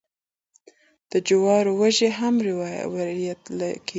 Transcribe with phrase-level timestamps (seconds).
[1.11, 2.35] د جوارو وږي هم
[2.93, 3.71] وریت کیږي.